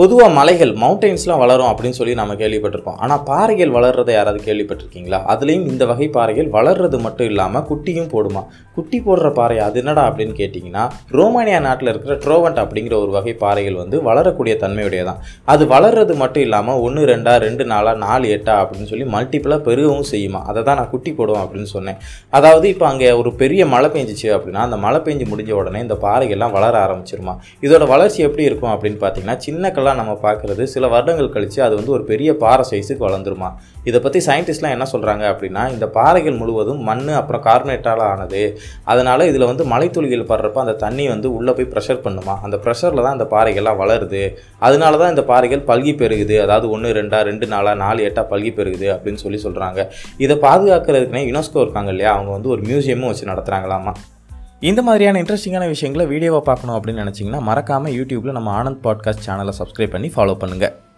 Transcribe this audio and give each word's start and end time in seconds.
பொதுவாக 0.00 0.32
மலைகள் 0.32 0.70
மவுண்டெயின்ஸ்லாம் 0.72 1.38
வளரும் 1.38 1.66
அப்படின்னு 1.66 1.90
சொல்லி 1.90 2.14
நம்ம 2.14 2.34
கேள்விப்பட்டிருக்கோம் 2.34 2.96
ஆனால் 2.96 3.22
பாறைகள் 3.22 3.70
வளர்றதை 3.70 4.12
யாராவது 4.12 4.40
கேள்விப்பட்டிருக்கீங்களா? 4.44 5.18
அதுலேயும் 5.32 5.66
இந்த 5.66 5.86
வகை 5.86 6.08
பாறைகள் 6.08 6.48
வளர்றது 6.48 7.00
மட்டும் 7.00 7.26
இல்லாமல் 7.26 7.62
குட்டியும் 7.62 8.08
போடுமா? 8.12 8.42
குட்டி 8.80 9.00
போடுற 9.06 9.30
பாறை 9.38 9.56
அது 9.68 9.78
என்னடா 9.80 10.02
அப்படின்னு 10.08 10.34
கேட்டிங்கன்னா 10.38 10.84
ரோமானியா 11.18 11.60
நாட்டில் 11.64 11.92
இருக்கிற 11.92 12.14
ட்ரோவண்ட் 12.24 12.60
அப்படிங்கிற 12.62 12.94
ஒரு 13.04 13.10
வகை 13.16 13.32
பாறைகள் 13.42 13.80
வந்து 13.80 13.96
வளரக்கூடிய 14.06 14.54
தன்மையுடைய 14.62 15.02
தான் 15.08 15.18
அது 15.52 15.62
வளர்றது 15.72 16.14
மட்டும் 16.20 16.44
இல்லாமல் 16.46 16.78
ஒன்று 16.86 17.02
ரெண்டா 17.10 17.34
ரெண்டு 17.44 17.64
நாளா 17.72 17.92
நாலு 18.04 18.26
எட்டா 18.36 18.54
அப்படின்னு 18.62 18.90
சொல்லி 18.90 19.06
மல்டிப்புளாக 19.14 19.60
பெருகவும் 19.68 20.08
செய்யுமா? 20.12 20.40
அதை 20.50 20.60
தான் 20.68 20.78
நான் 20.80 20.90
குட்டி 20.92 21.10
போடுவோம் 21.18 21.42
அப்படின்னு 21.44 21.70
சொன்னேன். 21.74 21.98
அதாவது 22.38 22.66
இப்போ 22.74 22.86
அங்கே 22.90 23.08
ஒரு 23.20 23.32
பெரிய 23.42 23.62
மழை 23.74 23.88
பெஞ்சிச்சு 23.96 24.28
அப்படின்னா 24.36 24.62
அந்த 24.68 24.78
மழை 24.84 25.00
பெஞ்சு 25.06 25.26
முடிஞ்ச 25.32 25.52
உடனே 25.60 25.80
இந்த 25.86 25.96
பாறைகள்லாம் 26.04 26.54
வளர 26.58 26.74
ஆரம்பிச்சிருமா? 26.86 27.34
இதோட 27.66 27.86
வளர்ச்சி 27.94 28.20
எப்படி 28.28 28.46
இருக்கும் 28.50 28.72
அப்படின்னு 28.74 29.00
பார்த்தீங்கன்னா 29.04 29.36
சின்ன 29.46 29.72
கல்லாக 29.78 30.00
நம்ம 30.00 30.14
பார்க்குறது 30.26 30.64
சில 30.74 30.88
வருடங்கள் 30.94 31.34
கழித்து 31.36 31.60
அது 31.68 31.76
வந்து 31.80 31.94
ஒரு 31.98 32.06
பெரிய 32.12 32.30
பாறை 32.44 32.66
சைஸுக்கு 32.72 33.06
வளர்ந்துருமா? 33.08 33.50
இதை 33.88 33.98
பற்றி 34.04 34.20
சயின்டிஸ்ட்லாம் 34.28 34.74
என்ன 34.76 34.86
சொல்கிறாங்க 34.94 35.24
அப்படின்னா 35.32 35.62
இந்த 35.74 35.86
பாறைகள் 35.98 36.40
முழுவதும் 36.40 36.80
மண் 36.88 37.06
அப்புறம் 37.20 37.44
கார்பனேட்டால் 37.46 38.02
ஆனது 38.06 38.42
அதனால் 38.84 39.20
இதில் 39.20 39.44
வந்து 39.44 39.64
மலைத்துளிகள் 39.64 40.24
படுறப்ப 40.24 40.54
அந்த 40.54 40.72
தண்ணி 40.72 41.08
வந்து 41.08 41.34
உள்ளே 41.34 41.52
போய் 41.52 41.70
ப்ரெஷர் 41.72 42.02
பண்ணுமா? 42.04 42.40
அந்த 42.42 42.56
ப்ரெஷரில் 42.56 43.02
தான் 43.02 43.12
இந்த 43.12 43.26
பாறைகள்லாம் 43.30 43.76
வளருது. 43.76 44.36
அதனால 44.58 44.96
தான் 44.96 45.08
இந்த 45.08 45.24
பாறைகள் 45.24 45.60
பல்கி 45.60 45.96
பெருகுது. 45.96 46.40
அதாவது 46.40 46.70
ஒன்று 46.70 46.92
ரெண்டா 46.92 47.22
ரெண்டு 47.22 47.46
நாளாக 47.46 47.76
நாலு 47.76 48.04
எட்டாக 48.04 48.26
பல்கி 48.30 48.52
பெருகுது 48.54 48.88
அப்படின்னு 48.94 49.14
சொல்லி 49.14 49.40
சொல்கிறாங்க 49.42 49.88
இதை 50.18 50.36
பாதுகாக்கிறதுக்குனே 50.36 51.24
யுனெஸ்கோ 51.30 51.60
இருக்காங்க 51.60 51.90
இல்லையா? 51.90 52.12
அவங்க 52.12 52.30
வந்து 52.30 52.48
ஒரு 52.48 52.62
மியூசியமும் 52.62 53.06
வச்சு 53.06 53.26
நடத்துகிறாங்களாமா 53.26 53.94
இந்த 54.60 54.82
மாதிரியான 54.82 55.22
இன்ட்ரெஸ்டிங்கான 55.22 55.66
விஷயங்களை 55.68 56.06
வீடியோவை 56.06 56.40
பார்க்கணும் 56.40 56.76
அப்படின்னு 56.76 57.04
நினச்சிங்கன்னா 57.04 57.40
மறக்காமல் 57.40 57.92
யூடியூப்பில் 57.92 58.30
நம்ம 58.30 58.62
ஆனந்த் 58.62 58.84
பாட்காஸ்ட் 58.84 59.26
சேனலை 59.26 59.52
சப்ஸ்கிரைப் 59.58 59.90
பண்ணி 59.90 60.08
ஃபாலோ 60.16 60.36
பண்ணுங்கள் 60.36 60.89